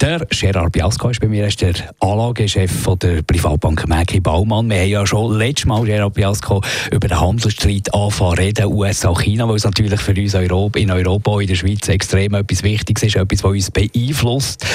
der 0.00 0.26
Gerard 0.30 0.72
Biasco 0.72 1.10
ist 1.10 1.20
bei 1.20 1.28
mir, 1.28 1.46
ist 1.46 1.60
der 1.60 1.74
Anlagechef 2.00 2.70
von 2.70 2.98
der 2.98 3.22
Privatbank 3.22 3.86
Mäki 3.86 4.20
Baumann. 4.20 4.70
Wir 4.70 4.80
haben 4.80 4.88
ja 4.88 5.06
schon 5.06 5.36
letztes 5.36 5.66
Mal, 5.66 5.84
Gerard 5.84 6.14
Biasco, 6.14 6.62
über 6.90 7.06
den 7.06 7.20
Handelsstreit 7.20 7.92
anfangen 7.92 8.38
reden, 8.38 8.66
USA-China, 8.66 9.46
weil 9.48 9.56
es 9.56 9.64
natürlich 9.64 10.00
für 10.00 10.14
uns 10.14 10.34
in 10.34 10.90
Europa 10.90 11.40
in 11.40 11.48
der 11.48 11.54
Schweiz 11.54 11.88
extrem 11.88 12.34
etwas 12.34 12.62
Wichtiges 12.62 13.02
ist, 13.02 13.16
etwas, 13.16 13.44
was 13.44 13.50
uns 13.50 13.70
beeinflusst. 13.70 14.66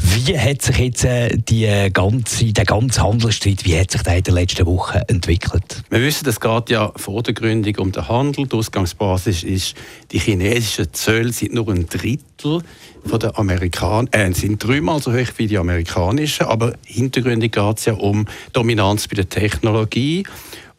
Wie 0.00 0.36
hat 0.36 0.62
sich 0.62 0.78
jetzt 0.78 1.04
äh, 1.04 1.36
die 1.36 1.68
ganze, 1.92 2.52
der 2.52 2.64
ganze 2.64 3.02
Handelsstreit, 3.02 3.64
wie 3.64 3.78
hat 3.78 3.92
sich 3.92 4.02
der 4.02 4.16
in 4.16 4.24
den 4.24 4.34
letzten 4.34 4.66
Wochen 4.66 4.98
entwickelt? 5.06 5.82
Wir 5.90 6.00
wissen, 6.00 6.28
es 6.28 6.40
geht 6.40 6.70
ja 6.70 6.92
vor 6.96 7.22
der 7.22 7.34
Gründung 7.34 7.76
um 7.76 7.92
den 7.92 8.08
Handel. 8.08 8.46
Die 8.46 8.56
Ausgangsbasis 8.56 9.44
ist, 9.44 9.74
die 10.10 10.18
chinesischen 10.18 10.92
Zölle 10.92 11.32
sind 11.32 11.54
nur 11.54 11.68
ein 11.68 11.86
Drittel 11.86 12.31
von 12.42 13.18
den 13.18 13.34
Amerikanern, 13.34 14.08
äh, 14.12 14.32
sind 14.32 14.62
dreimal 14.62 15.00
so 15.00 15.12
hoch 15.12 15.32
wie 15.36 15.46
die 15.46 15.58
amerikanischen, 15.58 16.46
aber 16.46 16.74
hintergründig 16.84 17.52
geht 17.52 17.78
es 17.78 17.84
ja 17.86 17.94
um 17.94 18.26
Dominanz 18.52 19.08
bei 19.08 19.16
der 19.16 19.28
Technologie. 19.28 20.24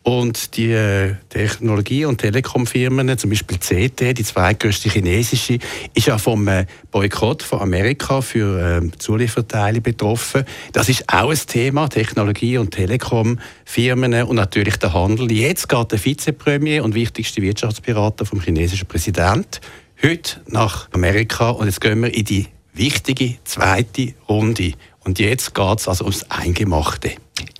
Und 0.03 0.57
die 0.57 0.71
äh, 0.71 1.15
Technologie- 1.29 2.03
und 2.03 2.17
Telekomfirmen, 2.17 3.17
zum 3.17 3.29
Beispiel 3.29 3.57
CT, 3.57 4.17
die 4.17 4.23
zweitgrößte 4.23 4.89
chinesische, 4.89 5.59
ist 5.93 6.07
ja 6.07 6.17
vom 6.17 6.45
äh, 6.49 6.65
Boykott 6.91 7.41
von 7.41 7.61
Amerika 7.61 8.19
für 8.19 8.81
äh, 8.83 8.97
Zulieferteile 8.97 9.79
betroffen. 9.79 10.43
Das 10.73 10.89
ist 10.89 11.05
auch 11.07 11.29
ein 11.29 11.39
Thema, 11.47 11.87
Technologie- 11.87 12.57
und 12.57 12.71
Telekomfirmen 12.71 14.23
und 14.23 14.35
natürlich 14.35 14.75
der 14.75 14.93
Handel. 14.93 15.31
Jetzt 15.31 15.69
geht 15.69 15.91
der 15.93 16.03
Vizepremier 16.03 16.83
und 16.83 16.95
wichtigste 16.95 17.41
Wirtschaftsberater 17.41 18.25
vom 18.25 18.41
chinesischen 18.41 18.89
Präsident 18.89 19.61
heute 20.03 20.41
nach 20.47 20.89
Amerika 20.91 21.49
und 21.51 21.67
jetzt 21.67 21.79
gehen 21.79 22.01
wir 22.01 22.13
in 22.13 22.25
die 22.25 22.47
wichtige 22.73 23.35
zweite 23.45 24.13
Runde. 24.27 24.73
Und 25.05 25.19
jetzt 25.19 25.53
geht 25.53 25.79
es 25.79 25.87
also 25.87 26.05
ums 26.05 26.23
Eingemachte. 26.29 27.11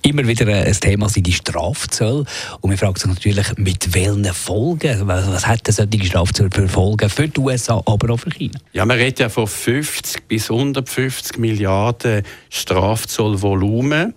Immer 0.02 0.26
wieder 0.26 0.46
ein 0.46 0.72
Thema 0.72 1.08
sind 1.08 1.26
die 1.26 1.32
Strafzölle. 1.32 2.24
Und 2.60 2.70
wir 2.70 2.78
fragen 2.78 2.94
uns 2.94 3.06
natürlich, 3.06 3.46
mit 3.56 3.94
welchen 3.94 4.24
Folgen? 4.26 5.06
Was 5.06 5.46
hat 5.46 5.66
das 5.68 5.76
solche 5.76 6.04
Strafzölle 6.04 6.50
für 6.52 6.68
Folgen 6.68 7.08
für 7.08 7.28
die 7.28 7.40
USA, 7.40 7.82
aber 7.86 8.14
auch 8.14 8.18
für 8.18 8.30
China? 8.30 8.58
Ja, 8.72 8.84
man 8.84 8.98
redet 8.98 9.20
ja 9.20 9.28
von 9.28 9.46
50 9.46 10.28
bis 10.28 10.50
150 10.50 11.38
Milliarden 11.38 12.22
Strafzollvolumen. 12.50 14.14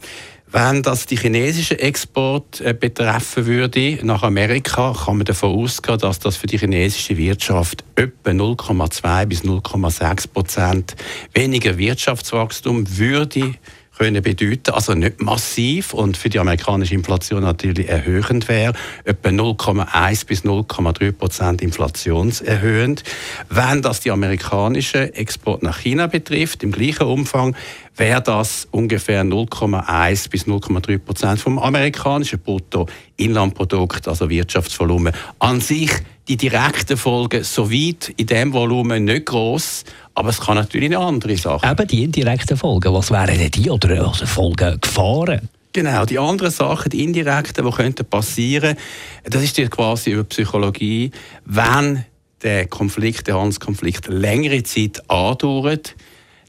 Wenn 0.50 0.82
das 0.82 1.06
die 1.06 1.18
chinesischen 1.18 1.78
Export 1.78 2.62
äh, 2.62 2.74
betreffen 2.74 3.46
würde 3.46 4.00
nach 4.04 4.24
Amerika, 4.24 4.94
kann 4.94 5.18
man 5.18 5.26
davon 5.26 5.60
ausgehen, 5.60 6.00
dass 6.00 6.20
das 6.20 6.38
für 6.38 6.48
die 6.48 6.58
chinesische 6.58 7.18
Wirtschaft 7.18 7.84
etwa 7.96 8.30
0,2 8.30 9.26
bis 9.26 9.42
0,6 9.42 10.28
Prozent 10.30 10.96
weniger 11.34 11.78
Wirtschaftswachstum 11.78 12.98
würde 12.98 13.56
können 13.98 14.22
bedeuten, 14.22 14.72
also 14.72 14.94
nicht 14.94 15.22
massiv 15.22 15.94
und 15.94 16.18
für 16.18 16.30
die 16.30 16.40
amerikanische 16.40 16.94
Inflation 16.94 17.42
natürlich 17.42 17.90
erhöhend 17.90 18.48
wäre, 18.48 18.74
etwa 19.04 19.30
0,1 19.30 20.26
bis 20.26 20.44
0,3 20.44 21.12
Prozent 21.12 21.62
inflationserhöhend. 21.62 23.04
Wenn 23.50 23.82
das 23.82 24.02
die 24.02 24.12
amerikanische 24.12 25.16
Export 25.16 25.64
nach 25.64 25.80
China 25.80 26.08
betrifft, 26.08 26.64
im 26.64 26.72
gleichen 26.72 27.08
Umfang, 27.08 27.56
wäre 27.96 28.22
das 28.22 28.68
ungefähr 28.72 29.24
0,1 29.24 30.30
bis 30.30 30.46
0,3 30.46 30.98
Prozent 31.00 31.40
vom 31.40 31.58
amerikanischen 31.58 32.40
Bruttoinlandprodukt, 32.40 34.08
also 34.08 34.30
Wirtschaftsvolumen. 34.30 35.14
An 35.40 35.60
sich 35.60 35.92
die 36.28 36.38
direkten 36.38 36.98
Folgen 36.98 37.44
soweit 37.44 38.14
in 38.18 38.26
dem 38.28 38.54
Volumen 38.54 39.06
nicht 39.06 39.28
groß, 39.28 39.84
aber 40.14 40.30
es 40.30 40.42
kann 40.42 40.56
natürlich 40.56 40.90
eine 40.90 41.00
andere 41.00 41.38
Sache. 41.38 41.70
Eben 41.70 41.88
die 41.88 42.04
indirekten 42.04 42.58
Folgen, 42.58 42.94
was 42.94 43.12
wären 43.12 43.38
denn 43.38 43.52
die 43.52 43.70
oder 43.70 44.08
also 44.08 44.26
Folgen, 44.26 44.80
Gefahren? 44.82 45.50
Genau, 45.74 46.06
die 46.06 46.20
anderen 46.20 46.52
Sachen, 46.52 46.90
die 46.90 47.04
indirekten, 47.04 47.66
die 47.66 47.72
könnten 47.72 48.06
passieren, 48.06 48.76
das 49.24 49.44
ist 49.44 49.72
quasi 49.72 50.12
über 50.12 50.24
Psychologie, 50.24 51.12
wenn 51.46 52.04
der 52.42 52.68
Konflikt, 52.68 53.28
der 53.28 53.36
Handelskonflikt 53.36 54.08
längere 54.08 54.64
Zeit 54.64 55.02
andauert, 55.10 55.96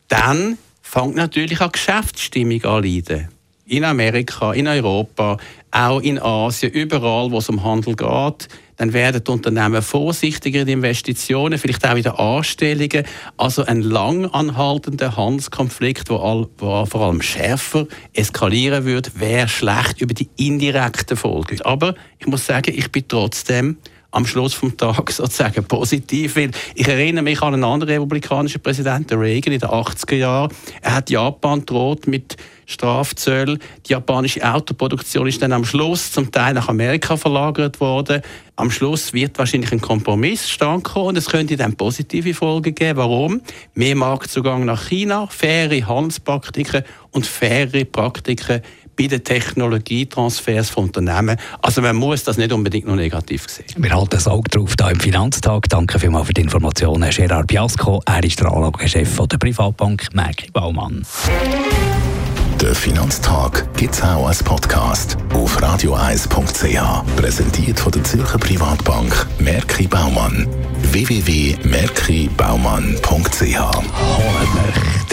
dann 0.08 0.58
fängt 0.82 1.16
natürlich 1.16 1.60
auch 1.60 1.72
Geschäftsstimmung 1.72 2.64
an 2.64 2.82
leiden. 2.82 3.28
In 3.66 3.84
Amerika, 3.84 4.54
in 4.54 4.66
Europa, 4.66 5.36
auch 5.70 6.00
in 6.00 6.18
Asien, 6.18 6.72
überall, 6.72 7.30
wo 7.30 7.38
es 7.38 7.48
um 7.48 7.62
Handel 7.62 7.94
geht 7.94 8.48
dann 8.78 8.92
werden 8.92 9.22
die 9.24 9.30
Unternehmen 9.30 9.82
vorsichtiger 9.82 10.60
in 10.60 10.68
Investitionen, 10.68 11.58
vielleicht 11.58 11.84
auch 11.84 11.96
in 11.96 12.04
den 12.04 12.12
Anstellungen. 12.12 13.04
Also 13.36 13.64
ein 13.64 13.82
lang 13.82 14.26
anhaltender 14.26 15.16
Handelskonflikt, 15.16 16.08
der 16.08 16.16
vor 16.56 16.94
allem 16.94 17.20
schärfer 17.20 17.86
eskalieren 18.14 18.84
wird, 18.84 19.18
wäre 19.18 19.48
schlecht 19.48 20.00
über 20.00 20.14
die 20.14 20.28
indirekten 20.36 21.16
Folgen. 21.16 21.60
Aber 21.62 21.94
ich 22.20 22.28
muss 22.28 22.46
sagen, 22.46 22.72
ich 22.74 22.90
bin 22.92 23.04
trotzdem 23.08 23.78
am 24.10 24.26
Schluss 24.26 24.54
vom 24.54 24.76
Tag 24.76 25.10
sozusagen 25.12 25.64
positiv, 25.64 26.36
weil 26.36 26.50
ich 26.74 26.88
erinnere 26.88 27.24
mich 27.24 27.42
an 27.42 27.54
einen 27.54 27.64
anderen 27.64 27.94
republikanischen 27.94 28.60
Präsidenten, 28.60 29.18
Reagan, 29.18 29.52
in 29.52 29.60
den 29.60 29.68
80er 29.68 30.14
Jahren. 30.14 30.52
Er 30.80 30.94
hat 30.94 31.10
Japan 31.10 31.64
droht 31.66 32.06
mit 32.06 32.36
Strafzölle. 32.66 33.58
Die 33.86 33.92
japanische 33.92 34.42
Autoproduktion 34.42 35.26
ist 35.26 35.40
dann 35.40 35.52
am 35.52 35.64
Schluss 35.64 36.12
zum 36.12 36.30
Teil 36.30 36.54
nach 36.54 36.68
Amerika 36.68 37.16
verlagert 37.16 37.80
worden. 37.80 38.22
Am 38.56 38.70
Schluss 38.70 39.12
wird 39.14 39.38
wahrscheinlich 39.38 39.72
ein 39.72 39.80
Kompromiss 39.80 40.50
stand 40.50 40.94
und 40.96 41.16
es 41.16 41.26
könnte 41.26 41.56
dann 41.56 41.76
positive 41.76 42.34
Folgen 42.34 42.74
geben. 42.74 42.98
Warum? 42.98 43.40
Mehr 43.74 43.96
Marktzugang 43.96 44.64
nach 44.64 44.88
China, 44.88 45.26
faire 45.28 45.86
Handelspraktiken 45.86 46.82
und 47.10 47.26
faire 47.26 47.84
Praktiken 47.84 48.60
bei 48.98 49.06
den 49.06 49.22
Technologietransfers 49.22 50.70
von 50.70 50.84
Unternehmen. 50.84 51.38
Also 51.62 51.80
man 51.80 51.96
muss 51.96 52.24
das 52.24 52.36
nicht 52.36 52.52
unbedingt 52.52 52.86
nur 52.86 52.96
negativ 52.96 53.46
sehen. 53.48 53.66
Wir 53.76 53.94
halten 53.94 54.10
das 54.10 54.26
Auge 54.26 54.50
drauf 54.50 54.74
hier 54.78 54.90
im 54.90 55.00
Finanztag. 55.00 55.68
Danke 55.68 55.98
vielmals 55.98 56.26
für 56.26 56.34
die 56.34 56.42
Informationen, 56.42 57.08
Gerard 57.10 57.46
Biasco. 57.46 58.02
Er 58.04 58.24
ist 58.24 58.40
der 58.40 58.50
Anlagechef 58.50 59.20
der 59.26 59.38
Privatbank 59.38 60.08
Merki 60.12 60.50
Baumann. 60.50 61.06
Der 62.60 62.74
Finanztag 62.74 63.72
gibt 63.76 63.94
es 63.94 64.02
auch 64.02 64.26
als 64.26 64.42
Podcast 64.42 65.16
auf 65.32 65.62
radioeis.ch. 65.62 67.16
Präsentiert 67.16 67.78
von 67.78 67.92
der 67.92 68.02
Zürcher 68.02 68.38
Privatbank 68.38 69.28
Merki 69.38 69.86
Baumann. 69.86 70.48
www.merkibaumann.ch 70.90 73.60
Holen 73.60 74.48